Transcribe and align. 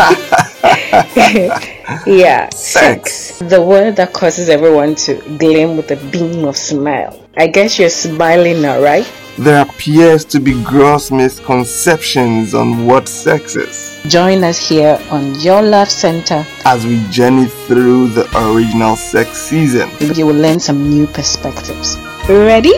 yeah, 2.06 2.48
sex. 2.50 3.38
The 3.38 3.60
word 3.60 3.96
that 3.96 4.12
causes 4.14 4.48
everyone 4.48 4.94
to 5.06 5.14
gleam 5.36 5.76
with 5.76 5.90
a 5.90 5.96
beam 6.10 6.44
of 6.44 6.56
smile. 6.56 7.22
I 7.36 7.46
guess 7.46 7.78
you're 7.78 7.90
smiling 7.90 8.62
now, 8.62 8.80
right? 8.80 9.10
There 9.36 9.62
appears 9.62 10.24
to 10.26 10.40
be 10.40 10.62
gross 10.64 11.10
misconceptions 11.10 12.54
on 12.54 12.86
what 12.86 13.08
sex 13.08 13.56
is. 13.56 14.00
Join 14.06 14.42
us 14.42 14.68
here 14.68 14.98
on 15.10 15.34
Your 15.40 15.62
Love 15.62 15.90
Center 15.90 16.46
as 16.64 16.86
we 16.86 17.06
journey 17.10 17.46
through 17.46 18.08
the 18.08 18.26
original 18.36 18.96
sex 18.96 19.36
season. 19.36 19.90
You 20.00 20.26
will 20.26 20.34
learn 20.34 20.60
some 20.60 20.88
new 20.88 21.06
perspectives. 21.06 21.98
Ready? 22.28 22.74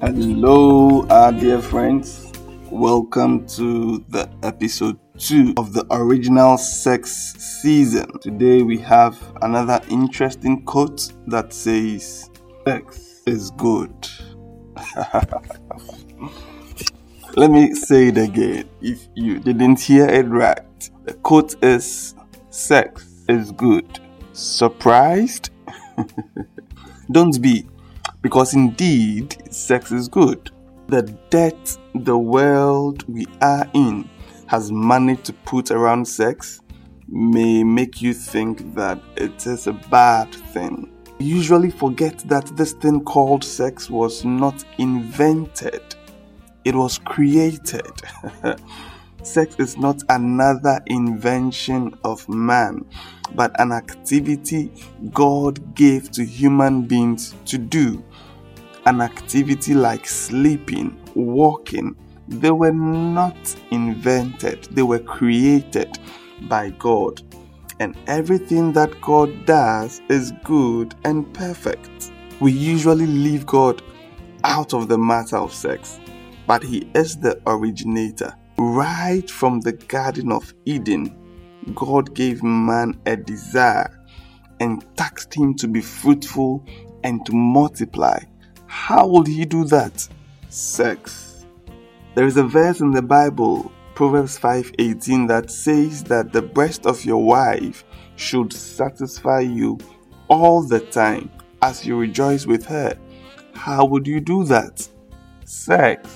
Hello, 0.00 1.06
our 1.08 1.32
dear 1.32 1.62
friends. 1.62 2.33
Welcome 2.74 3.46
to 3.50 4.04
the 4.08 4.28
episode 4.42 4.98
2 5.18 5.54
of 5.56 5.72
the 5.72 5.86
original 5.92 6.58
sex 6.58 7.12
season. 7.38 8.18
Today 8.18 8.62
we 8.62 8.78
have 8.78 9.16
another 9.42 9.80
interesting 9.88 10.64
quote 10.64 11.12
that 11.28 11.52
says, 11.52 12.28
Sex 12.66 13.22
is 13.26 13.52
good. 13.52 13.94
Let 17.36 17.52
me 17.52 17.74
say 17.76 18.08
it 18.08 18.18
again 18.18 18.68
if 18.82 19.06
you 19.14 19.38
didn't 19.38 19.78
hear 19.78 20.08
it 20.08 20.26
right. 20.26 20.90
The 21.04 21.14
quote 21.14 21.54
is, 21.62 22.16
Sex 22.50 23.24
is 23.28 23.52
good. 23.52 24.00
Surprised? 24.32 25.50
Don't 27.12 27.40
be, 27.40 27.68
because 28.20 28.52
indeed, 28.52 29.36
sex 29.54 29.92
is 29.92 30.08
good. 30.08 30.50
The 30.88 31.02
debt 31.30 31.78
the 31.94 32.18
world 32.18 33.04
we 33.08 33.26
are 33.40 33.66
in 33.72 34.08
has 34.46 34.70
managed 34.70 35.24
to 35.24 35.32
put 35.32 35.70
around 35.70 36.06
sex 36.06 36.60
may 37.08 37.64
make 37.64 38.02
you 38.02 38.12
think 38.12 38.74
that 38.74 39.00
it 39.16 39.46
is 39.46 39.66
a 39.66 39.72
bad 39.72 40.34
thing. 40.34 40.90
You 41.18 41.36
usually 41.36 41.70
forget 41.70 42.18
that 42.28 42.46
this 42.56 42.72
thing 42.72 43.02
called 43.02 43.44
sex 43.44 43.88
was 43.88 44.24
not 44.26 44.62
invented, 44.78 45.94
it 46.64 46.74
was 46.74 46.98
created. 46.98 47.92
sex 49.22 49.56
is 49.58 49.78
not 49.78 50.02
another 50.10 50.80
invention 50.86 51.96
of 52.04 52.28
man, 52.28 52.84
but 53.34 53.58
an 53.58 53.72
activity 53.72 54.70
God 55.12 55.74
gave 55.74 56.10
to 56.10 56.24
human 56.24 56.82
beings 56.82 57.34
to 57.46 57.56
do 57.56 58.04
an 58.86 59.00
activity 59.00 59.74
like 59.74 60.06
sleeping, 60.06 60.96
walking, 61.14 61.96
they 62.28 62.50
were 62.50 62.72
not 62.72 63.36
invented, 63.70 64.64
they 64.70 64.82
were 64.82 64.98
created 64.98 65.98
by 66.42 66.70
God. 66.70 67.22
And 67.80 67.96
everything 68.06 68.72
that 68.72 69.00
God 69.00 69.46
does 69.46 70.00
is 70.08 70.32
good 70.44 70.94
and 71.04 71.32
perfect. 71.34 72.12
We 72.40 72.52
usually 72.52 73.06
leave 73.06 73.46
God 73.46 73.82
out 74.44 74.74
of 74.74 74.88
the 74.88 74.98
matter 74.98 75.36
of 75.36 75.52
sex, 75.52 75.98
but 76.46 76.62
He 76.62 76.88
is 76.94 77.16
the 77.16 77.40
originator. 77.46 78.34
Right 78.56 79.28
from 79.28 79.60
the 79.60 79.72
Garden 79.72 80.30
of 80.30 80.54
Eden, 80.64 81.16
God 81.74 82.14
gave 82.14 82.42
man 82.42 83.00
a 83.06 83.16
desire 83.16 84.00
and 84.60 84.84
taxed 84.96 85.34
him 85.34 85.54
to 85.54 85.66
be 85.66 85.80
fruitful 85.80 86.64
and 87.02 87.24
to 87.26 87.32
multiply 87.32 88.18
how 88.74 89.06
would 89.06 89.26
he 89.26 89.44
do 89.46 89.64
that? 89.64 90.06
Sex. 90.50 91.46
There 92.16 92.26
is 92.26 92.36
a 92.36 92.42
verse 92.42 92.80
in 92.80 92.90
the 92.90 93.02
Bible, 93.02 93.72
Proverbs 93.94 94.36
5:18 94.36 95.28
that 95.28 95.50
says 95.50 96.02
that 96.04 96.32
the 96.32 96.42
breast 96.42 96.84
of 96.84 97.04
your 97.04 97.24
wife 97.24 97.84
should 98.16 98.52
satisfy 98.52 99.40
you 99.40 99.78
all 100.28 100.62
the 100.62 100.80
time 100.80 101.30
as 101.62 101.86
you 101.86 101.96
rejoice 101.96 102.46
with 102.46 102.66
her. 102.66 102.98
How 103.54 103.84
would 103.86 104.06
you 104.08 104.20
do 104.20 104.44
that? 104.44 104.86
Sex. 105.44 106.10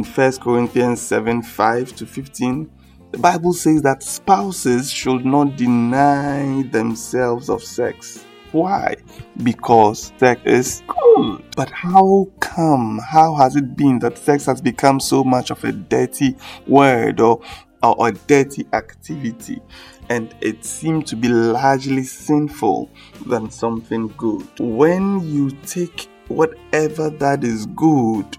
In 0.00 0.04
1 0.04 0.40
Corinthians 0.40 1.00
7 1.00 1.42
5 1.42 1.94
to 1.94 2.06
15, 2.06 2.68
the 3.12 3.18
Bible 3.18 3.54
says 3.54 3.82
that 3.82 4.02
spouses 4.02 4.90
should 4.90 5.24
not 5.24 5.56
deny 5.56 6.62
themselves 6.72 7.48
of 7.48 7.62
sex. 7.62 8.24
Why? 8.52 8.96
Because 9.42 10.12
sex 10.18 10.40
is 10.44 10.82
good. 10.88 11.44
But 11.56 11.70
how 11.70 12.28
come? 12.40 12.98
How 12.98 13.34
has 13.36 13.54
it 13.54 13.76
been 13.76 14.00
that 14.00 14.18
sex 14.18 14.46
has 14.46 14.60
become 14.60 14.98
so 14.98 15.22
much 15.22 15.50
of 15.50 15.62
a 15.62 15.72
dirty 15.72 16.36
word 16.66 17.20
or, 17.20 17.40
or 17.82 18.08
a 18.08 18.12
dirty 18.12 18.66
activity? 18.72 19.60
And 20.08 20.34
it 20.40 20.64
seemed 20.64 21.06
to 21.08 21.16
be 21.16 21.28
largely 21.28 22.02
sinful 22.02 22.90
than 23.26 23.50
something 23.50 24.08
good. 24.16 24.48
When 24.58 25.20
you 25.20 25.50
take 25.64 26.08
whatever 26.26 27.10
that 27.10 27.44
is 27.44 27.66
good 27.66 28.36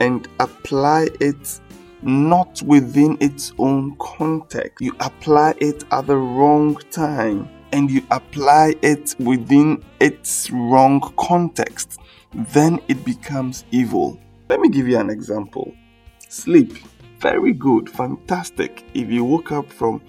and 0.00 0.28
apply 0.40 1.08
it 1.20 1.60
not 2.02 2.60
within 2.62 3.16
its 3.20 3.54
own 3.58 3.96
context, 3.98 4.82
you 4.82 4.94
apply 5.00 5.54
it 5.58 5.84
at 5.90 6.06
the 6.06 6.16
wrong 6.16 6.76
time 6.90 7.48
and 7.72 7.90
you 7.90 8.02
apply 8.10 8.74
it 8.82 9.14
within 9.18 9.84
its 10.00 10.50
wrong 10.50 11.00
context, 11.16 11.98
then 12.32 12.80
it 12.88 13.04
becomes 13.04 13.64
evil. 13.70 14.20
Let 14.48 14.60
me 14.60 14.68
give 14.68 14.86
you 14.86 14.98
an 14.98 15.10
example. 15.10 15.74
Sleep. 16.28 16.76
Very 17.20 17.52
good, 17.52 17.88
fantastic. 17.88 18.84
If 18.94 19.10
you 19.10 19.24
woke 19.24 19.50
up 19.50 19.72
from 19.72 20.02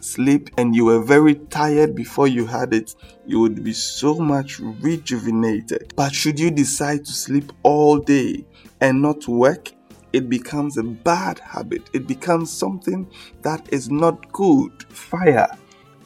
sleep 0.00 0.50
and 0.58 0.74
you 0.74 0.84
were 0.84 1.02
very 1.02 1.34
tired 1.34 1.94
before 1.94 2.28
you 2.28 2.46
had 2.46 2.72
it, 2.72 2.94
you 3.26 3.40
would 3.40 3.62
be 3.62 3.72
so 3.72 4.14
much 4.14 4.60
rejuvenated. 4.60 5.92
But 5.96 6.14
should 6.14 6.38
you 6.38 6.50
decide 6.50 7.04
to 7.04 7.12
sleep 7.12 7.52
all 7.62 7.98
day 7.98 8.44
and 8.80 9.02
not 9.02 9.26
work, 9.28 9.72
it 10.12 10.28
becomes 10.28 10.76
a 10.76 10.82
bad 10.82 11.38
habit. 11.38 11.88
It 11.92 12.06
becomes 12.06 12.50
something 12.50 13.10
that 13.42 13.72
is 13.72 13.90
not 13.90 14.30
good. 14.32 14.84
Fire 14.92 15.48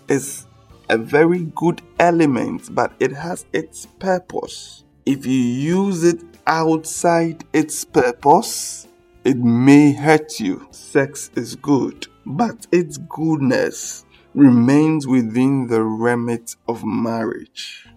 is 0.09 0.47
a 0.89 0.99
very 0.99 1.45
good 1.55 1.83
element, 1.99 2.75
but 2.75 2.93
it 3.01 3.13
has 3.13 3.47
its 3.53 3.87
purpose. 3.99 4.85
If 5.05 5.27
you 5.27 5.39
use 5.39 6.05
it 6.05 6.23
outside 6.47 7.45
its 7.53 7.85
purpose, 7.85 8.89
it 9.25 9.37
may 9.37 9.93
hurt 9.93 10.39
you. 10.39 10.67
Sex 10.71 11.31
is 11.35 11.57
good, 11.57 12.07
but 12.25 12.67
its 12.73 12.99
goodness 12.99 14.05
remains 14.35 15.07
within 15.07 15.67
the 15.67 15.83
remit 15.83 16.55
of 16.69 16.85
marriage. 16.85 17.89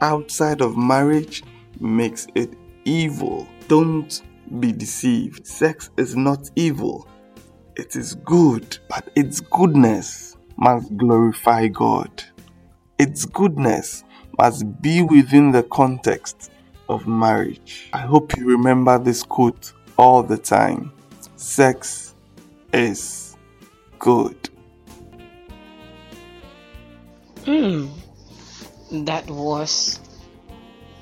Outside 0.00 0.60
of 0.60 0.76
marriage 0.76 1.42
makes 1.78 2.26
it 2.34 2.54
evil. 2.84 3.46
Don't 3.68 4.22
be 4.58 4.72
deceived. 4.72 5.46
Sex 5.46 5.90
is 5.96 6.16
not 6.16 6.50
evil, 6.56 7.06
it 7.76 7.96
is 7.96 8.14
good, 8.14 8.78
but 8.88 9.08
its 9.14 9.40
goodness 9.40 10.29
must 10.60 10.94
glorify 10.96 11.66
God. 11.66 12.22
Its 12.98 13.24
goodness 13.24 14.04
must 14.38 14.80
be 14.82 15.02
within 15.02 15.50
the 15.50 15.62
context 15.64 16.50
of 16.88 17.06
marriage. 17.06 17.88
I 17.92 18.00
hope 18.00 18.36
you 18.36 18.46
remember 18.46 18.98
this 18.98 19.22
quote 19.22 19.72
all 19.96 20.22
the 20.22 20.36
time. 20.36 20.92
Sex 21.36 22.14
is 22.74 23.36
good. 23.98 24.50
Hmm, 27.44 27.86
that 29.04 29.28
was 29.30 29.98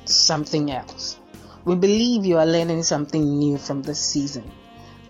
something 0.05 0.71
else. 0.71 1.19
We 1.65 1.75
believe 1.75 2.25
you 2.25 2.39
are 2.39 2.47
learning 2.47 2.85
something 2.85 3.39
new 3.39 3.59
from 3.59 3.83
this 3.83 3.99
season. 3.99 4.49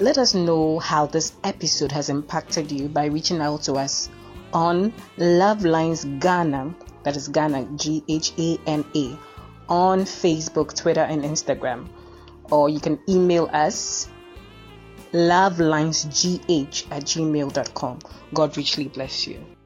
Let 0.00 0.16
us 0.16 0.34
know 0.34 0.78
how 0.78 1.06
this 1.06 1.32
episode 1.44 1.92
has 1.92 2.08
impacted 2.08 2.72
you 2.72 2.88
by 2.88 3.06
reaching 3.06 3.40
out 3.40 3.62
to 3.64 3.74
us 3.74 4.08
on 4.52 4.92
Love 5.16 5.64
Lines 5.64 6.04
Ghana, 6.04 6.74
that 7.04 7.16
is 7.16 7.28
Ghana, 7.28 7.68
G 7.76 8.02
H 8.08 8.32
A 8.38 8.58
N 8.66 8.84
A, 8.94 9.18
on 9.68 10.00
Facebook, 10.00 10.74
Twitter, 10.74 11.02
and 11.02 11.22
Instagram. 11.22 11.88
Or 12.50 12.68
you 12.68 12.80
can 12.80 12.98
email 13.08 13.50
us 13.52 14.08
lovelinesgh 15.12 16.86
at 16.90 17.02
gmail.com. 17.04 17.98
God 18.34 18.56
richly 18.56 18.88
bless 18.88 19.26
you. 19.26 19.57